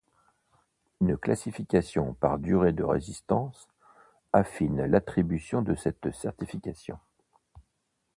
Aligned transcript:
Une 0.99 1.15
classification 1.15 2.15
par 2.15 2.39
durée 2.39 2.73
de 2.73 2.83
résistance 2.83 3.67
affine 4.33 4.85
l'attribution 4.87 5.61
de 5.61 5.75
cette 5.75 6.09
certification. 6.15 6.97